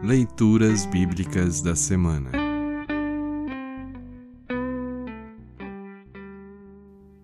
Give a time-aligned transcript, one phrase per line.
[0.00, 2.30] Leituras Bíblicas da Semana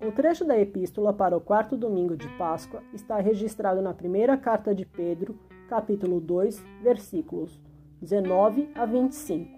[0.04, 4.75] O trecho da Epístola para o quarto domingo de Páscoa está registrado na primeira carta
[4.75, 7.61] de Pedro, capítulo 2, versículos
[8.02, 9.56] 19 a 25.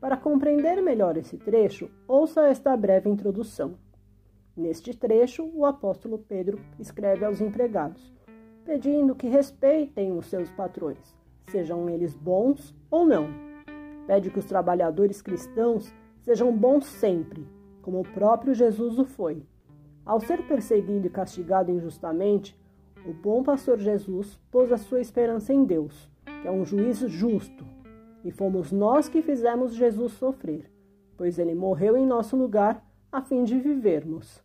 [0.00, 3.74] Para compreender melhor esse trecho, ouça esta breve introdução.
[4.56, 8.10] Neste trecho, o apóstolo Pedro escreve aos empregados,
[8.64, 11.19] pedindo que respeitem os seus patrões
[11.50, 13.28] sejam eles bons ou não.
[14.06, 17.46] Pede que os trabalhadores cristãos sejam bons sempre,
[17.82, 19.42] como o próprio Jesus o foi.
[20.04, 22.58] Ao ser perseguido e castigado injustamente,
[23.06, 26.10] o bom pastor Jesus pôs a sua esperança em Deus,
[26.42, 27.64] que é um juiz justo,
[28.24, 30.70] e fomos nós que fizemos Jesus sofrer,
[31.16, 34.42] pois ele morreu em nosso lugar a fim de vivermos.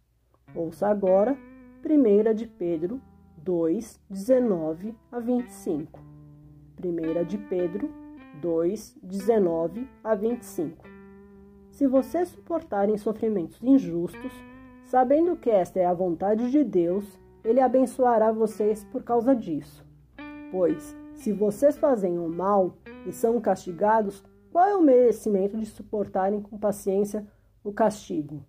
[0.53, 1.37] Ouça agora
[1.83, 3.01] 1 de Pedro
[3.37, 6.14] 2, 19 a 25.
[6.87, 7.89] 1 de Pedro
[8.41, 10.85] 2, 19 a 25.
[11.71, 14.31] Se vocês suportarem sofrimentos injustos,
[14.83, 19.85] sabendo que esta é a vontade de Deus, ele abençoará vocês por causa disso.
[20.51, 26.41] Pois, se vocês fazem o mal e são castigados, qual é o merecimento de suportarem
[26.41, 27.25] com paciência
[27.63, 28.41] o castigo?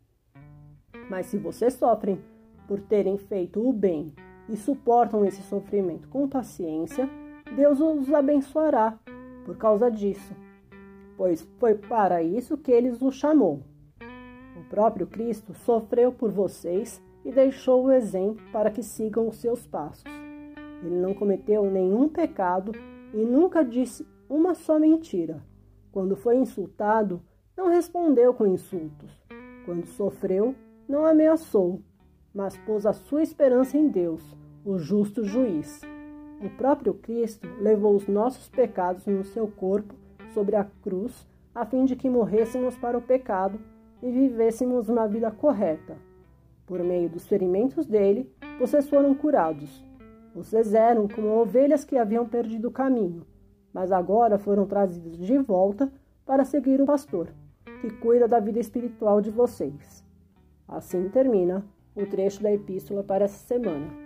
[1.10, 2.22] Mas se vocês sofrem
[2.66, 4.12] por terem feito o bem
[4.48, 7.08] e suportam esse sofrimento com paciência,
[7.56, 8.98] Deus os abençoará
[9.46, 10.36] por causa disso,
[11.16, 13.62] pois foi para isso que ele os chamou.
[14.54, 19.66] O próprio Cristo sofreu por vocês e deixou o exemplo para que sigam os seus
[19.66, 20.04] passos.
[20.84, 22.72] Ele não cometeu nenhum pecado
[23.14, 25.42] e nunca disse uma só mentira.
[25.91, 27.22] Quando foi insultado,
[27.56, 29.18] não respondeu com insultos.
[29.64, 30.54] Quando sofreu,
[30.86, 31.80] não ameaçou,
[32.34, 35.80] mas pôs a sua esperança em Deus, o justo juiz.
[36.42, 39.94] O próprio Cristo levou os nossos pecados no seu corpo
[40.34, 43.58] sobre a cruz, a fim de que morrêssemos para o pecado
[44.02, 45.96] e vivêssemos uma vida correta.
[46.66, 49.82] Por meio dos ferimentos dele, vocês foram curados.
[50.34, 53.26] Vocês eram como ovelhas que haviam perdido o caminho,
[53.72, 55.91] mas agora foram trazidos de volta
[56.26, 57.28] para seguir o pastor,
[57.80, 60.04] que cuida da vida espiritual de vocês.
[60.69, 61.64] Assim termina
[61.94, 64.06] o trecho da epístola para essa semana.